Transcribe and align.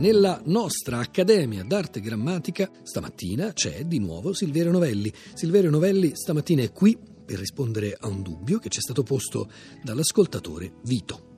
Nella 0.00 0.40
nostra 0.46 0.98
Accademia 0.98 1.62
d'Arte 1.62 2.00
Grammatica 2.00 2.70
stamattina 2.82 3.52
c'è 3.52 3.84
di 3.84 3.98
nuovo 3.98 4.32
Silverio 4.32 4.72
Novelli. 4.72 5.12
Silverio 5.34 5.68
Novelli 5.68 6.12
stamattina 6.14 6.62
è 6.62 6.72
qui 6.72 6.96
per 7.26 7.38
rispondere 7.38 7.98
a 8.00 8.08
un 8.08 8.22
dubbio 8.22 8.58
che 8.58 8.70
ci 8.70 8.78
è 8.78 8.82
stato 8.82 9.02
posto 9.02 9.50
dall'ascoltatore 9.82 10.72
Vito. 10.84 11.29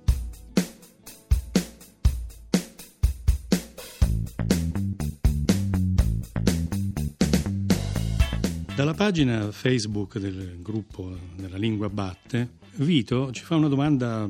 Dalla 8.83 8.95
pagina 8.95 9.53
Facebook 9.53 10.19
del 10.19 10.61
gruppo 10.61 11.17
della 11.37 11.57
lingua 11.57 11.89
batte, 11.89 12.59
Vito 12.79 13.31
ci 13.31 13.45
fa 13.45 13.55
una 13.55 13.69
domanda 13.69 14.29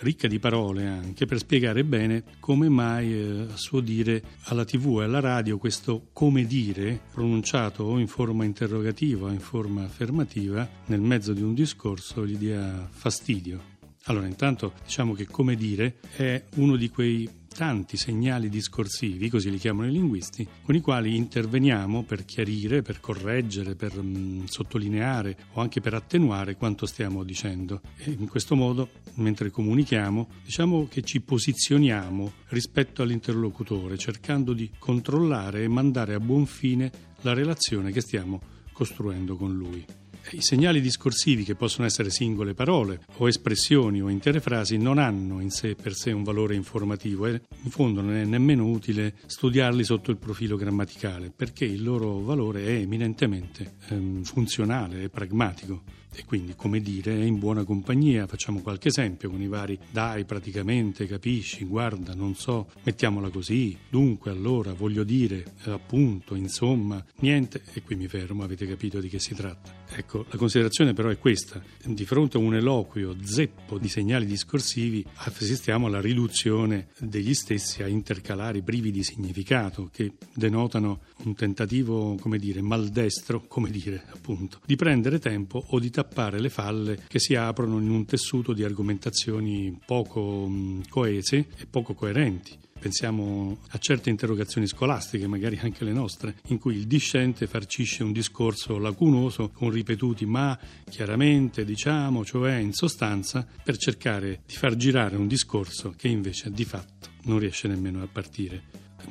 ricca 0.00 0.28
di 0.28 0.38
parole 0.38 0.86
anche 0.86 1.24
per 1.24 1.38
spiegare 1.38 1.84
bene 1.84 2.22
come 2.38 2.68
mai 2.68 3.14
eh, 3.14 3.46
a 3.50 3.56
suo 3.56 3.80
dire 3.80 4.22
alla 4.42 4.66
tv 4.66 5.00
e 5.00 5.04
alla 5.04 5.20
radio 5.20 5.56
questo 5.56 6.08
come 6.12 6.44
dire 6.44 7.00
pronunciato 7.12 7.84
o 7.84 7.98
in 7.98 8.06
forma 8.06 8.44
interrogativa 8.44 9.28
o 9.28 9.30
in 9.30 9.40
forma 9.40 9.84
affermativa 9.84 10.68
nel 10.88 11.00
mezzo 11.00 11.32
di 11.32 11.40
un 11.40 11.54
discorso 11.54 12.26
gli 12.26 12.36
dia 12.36 12.86
fastidio. 12.90 13.72
Allora, 14.04 14.26
intanto 14.26 14.74
diciamo 14.84 15.14
che 15.14 15.26
come 15.26 15.54
dire 15.54 15.96
è 16.14 16.44
uno 16.56 16.76
di 16.76 16.90
quei 16.90 17.26
tanti 17.54 17.96
segnali 17.96 18.48
discorsivi, 18.48 19.30
così 19.30 19.50
li 19.50 19.58
chiamano 19.58 19.88
i 19.88 19.92
linguisti, 19.92 20.46
con 20.62 20.74
i 20.74 20.80
quali 20.80 21.16
interveniamo 21.16 22.02
per 22.02 22.24
chiarire, 22.24 22.82
per 22.82 23.00
correggere, 23.00 23.76
per 23.76 23.96
mh, 23.96 24.06
mm, 24.06 24.44
sottolineare 24.44 25.36
o 25.52 25.60
anche 25.60 25.80
per 25.80 25.94
attenuare 25.94 26.56
quanto 26.56 26.84
stiamo 26.84 27.22
dicendo. 27.22 27.80
E 27.96 28.10
in 28.10 28.28
questo 28.28 28.56
modo, 28.56 28.90
mentre 29.14 29.50
comunichiamo, 29.50 30.28
diciamo 30.44 30.88
che 30.88 31.02
ci 31.02 31.20
posizioniamo 31.20 32.32
rispetto 32.48 33.02
all'interlocutore, 33.02 33.96
cercando 33.96 34.52
di 34.52 34.70
controllare 34.76 35.62
e 35.62 35.68
mandare 35.68 36.14
a 36.14 36.20
buon 36.20 36.46
fine 36.46 36.90
la 37.20 37.32
relazione 37.32 37.92
che 37.92 38.00
stiamo 38.00 38.40
costruendo 38.72 39.36
con 39.36 39.54
lui. 39.54 40.03
I 40.30 40.40
segnali 40.40 40.80
discorsivi, 40.80 41.44
che 41.44 41.54
possono 41.54 41.86
essere 41.86 42.10
singole 42.10 42.54
parole 42.54 43.00
o 43.18 43.28
espressioni 43.28 44.00
o 44.00 44.08
intere 44.08 44.40
frasi, 44.40 44.78
non 44.78 44.98
hanno 44.98 45.40
in 45.40 45.50
sé 45.50 45.74
per 45.74 45.94
sé 45.94 46.12
un 46.12 46.24
valore 46.24 46.54
informativo 46.54 47.26
e 47.26 47.42
in 47.62 47.70
fondo 47.70 48.00
non 48.00 48.14
è 48.14 48.24
nemmeno 48.24 48.66
utile 48.66 49.14
studiarli 49.26 49.84
sotto 49.84 50.10
il 50.10 50.16
profilo 50.16 50.56
grammaticale, 50.56 51.30
perché 51.34 51.64
il 51.66 51.82
loro 51.82 52.20
valore 52.20 52.64
è 52.66 52.72
eminentemente 52.72 53.74
ehm, 53.88 54.24
funzionale 54.24 55.02
e 55.02 55.08
pragmatico 55.08 55.82
e 56.14 56.24
quindi, 56.24 56.54
come 56.54 56.80
dire, 56.80 57.12
è 57.12 57.24
in 57.24 57.38
buona 57.38 57.64
compagnia. 57.64 58.26
Facciamo 58.26 58.60
qualche 58.60 58.88
esempio 58.88 59.28
con 59.30 59.42
i 59.42 59.48
vari 59.48 59.78
dai, 59.90 60.24
praticamente, 60.24 61.06
capisci, 61.06 61.64
guarda, 61.64 62.14
non 62.14 62.34
so, 62.36 62.68
mettiamola 62.84 63.30
così, 63.30 63.76
dunque, 63.88 64.30
allora, 64.30 64.72
voglio 64.72 65.02
dire, 65.02 65.44
appunto, 65.64 66.34
insomma, 66.34 67.04
niente, 67.16 67.62
e 67.72 67.82
qui 67.82 67.96
mi 67.96 68.06
fermo, 68.06 68.44
avete 68.44 68.66
capito 68.66 69.00
di 69.00 69.08
che 69.08 69.18
si 69.18 69.34
tratta. 69.34 69.72
Ecco, 69.96 70.13
la 70.18 70.36
considerazione 70.36 70.92
però 70.92 71.08
è 71.08 71.18
questa. 71.18 71.62
Di 71.84 72.04
fronte 72.04 72.36
a 72.36 72.40
un 72.40 72.54
eloquio 72.54 73.16
zeppo 73.22 73.78
di 73.78 73.88
segnali 73.88 74.26
discorsivi 74.26 75.04
assistiamo 75.14 75.86
alla 75.86 76.00
riduzione 76.00 76.88
degli 76.98 77.34
stessi 77.34 77.82
a 77.82 77.88
intercalari 77.88 78.62
privi 78.62 78.90
di 78.90 79.02
significato 79.02 79.90
che 79.92 80.12
denotano 80.34 81.00
un 81.24 81.34
tentativo, 81.34 82.16
come 82.20 82.38
dire, 82.38 82.60
maldestro, 82.60 83.44
come 83.46 83.70
dire, 83.70 84.04
appunto, 84.12 84.60
di 84.64 84.76
prendere 84.76 85.18
tempo 85.18 85.64
o 85.68 85.78
di 85.78 85.90
tappare 85.90 86.40
le 86.40 86.50
falle 86.50 87.00
che 87.08 87.18
si 87.18 87.34
aprono 87.34 87.78
in 87.80 87.90
un 87.90 88.04
tessuto 88.04 88.52
di 88.52 88.64
argomentazioni 88.64 89.78
poco 89.84 90.50
coese 90.88 91.46
e 91.56 91.66
poco 91.68 91.94
coerenti. 91.94 92.63
Pensiamo 92.84 93.60
a 93.70 93.78
certe 93.78 94.10
interrogazioni 94.10 94.66
scolastiche, 94.66 95.26
magari 95.26 95.58
anche 95.62 95.84
le 95.84 95.92
nostre, 95.92 96.34
in 96.48 96.58
cui 96.58 96.74
il 96.76 96.86
discente 96.86 97.46
farcisce 97.46 98.02
un 98.02 98.12
discorso 98.12 98.76
lacunoso 98.76 99.48
con 99.48 99.70
ripetuti 99.70 100.26
ma, 100.26 100.58
chiaramente, 100.90 101.64
diciamo, 101.64 102.26
cioè 102.26 102.56
in 102.56 102.74
sostanza, 102.74 103.46
per 103.64 103.78
cercare 103.78 104.42
di 104.44 104.54
far 104.54 104.76
girare 104.76 105.16
un 105.16 105.26
discorso 105.26 105.94
che 105.96 106.08
invece 106.08 106.50
di 106.50 106.66
fatto 106.66 107.08
non 107.22 107.38
riesce 107.38 107.68
nemmeno 107.68 108.02
a 108.02 108.06
partire. 108.06 108.64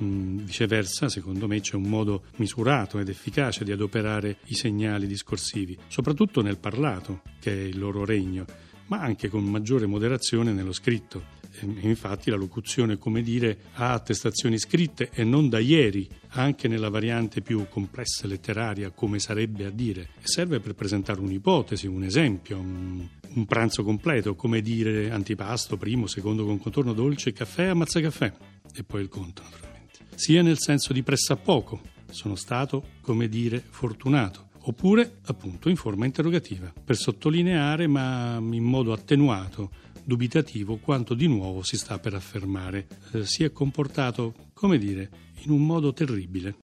Mm, 0.04 0.42
viceversa, 0.42 1.10
secondo 1.10 1.48
me, 1.48 1.60
c'è 1.60 1.76
un 1.76 1.90
modo 1.90 2.26
misurato 2.36 3.00
ed 3.00 3.10
efficace 3.10 3.64
di 3.64 3.72
adoperare 3.72 4.38
i 4.46 4.54
segnali 4.54 5.08
discorsivi, 5.08 5.76
soprattutto 5.88 6.44
nel 6.44 6.60
parlato, 6.60 7.24
che 7.40 7.52
è 7.52 7.64
il 7.64 7.80
loro 7.80 8.06
regno, 8.06 8.46
ma 8.88 9.00
anche 9.00 9.30
con 9.30 9.44
maggiore 9.44 9.86
moderazione 9.86 10.52
nello 10.52 10.74
scritto. 10.74 11.42
Infatti 11.82 12.30
la 12.32 12.36
locuzione, 12.36 12.98
come 12.98 13.22
dire, 13.22 13.58
ha 13.74 13.94
attestazioni 13.94 14.58
scritte 14.58 15.10
e 15.14 15.24
non 15.24 15.50
da 15.50 15.60
ieri, 15.60 16.10
anche 16.30 16.68
nella 16.68 16.90
variante 16.90 17.42
più 17.42 17.68
complessa 17.70 18.26
letteraria, 18.26 18.90
come 18.90 19.20
sarebbe 19.20 19.66
a 19.66 19.70
dire, 19.70 20.10
serve 20.22 20.60
per 20.60 20.74
presentare 20.74 21.22
un'ipotesi, 21.22 21.86
un 21.86 22.04
esempio, 22.04 22.58
un, 22.58 23.08
un 23.36 23.46
pranzo 23.46 23.84
completo, 23.84 24.36
come 24.36 24.62
dire 24.62 25.12
antipasto, 25.12 25.78
primo, 25.78 26.08
secondo 26.08 26.44
con 26.44 26.60
contorno 26.60 26.94
dolce, 26.94 27.34
caffè, 27.34 27.66
ammazza 27.66 28.02
caffè, 28.02 28.34
e 28.74 28.84
poi 28.84 29.02
il 29.02 29.10
conto 29.10 29.44
naturalmente. 29.44 30.00
Sia 30.16 30.42
nel 30.42 30.60
senso 30.60 30.92
di 30.92 31.04
pressappoco, 31.04 31.82
sono 32.10 32.36
stato, 32.36 32.84
come 33.02 33.30
dire, 33.30 33.64
fortunato, 33.70 34.50
oppure 34.66 35.20
appunto 35.26 35.70
in 35.70 35.76
forma 35.76 36.06
interrogativa, 36.06 36.72
per 36.84 36.96
sottolineare 36.96 37.88
ma 37.88 38.38
in 38.38 38.64
modo 38.64 38.94
attenuato, 38.94 39.72
dubitativo, 40.04 40.78
quanto 40.78 41.14
di 41.14 41.28
nuovo 41.28 41.64
si 41.64 41.78
sta 41.78 41.98
per 42.00 42.14
affermare. 42.14 42.88
Eh, 43.14 43.26
si 43.26 43.44
è 43.44 43.52
comportato, 43.52 44.34
come 44.54 44.78
dire, 44.78 45.10
in 45.44 45.52
un 45.52 45.66
modo 45.66 45.94
terribile. 45.94 46.52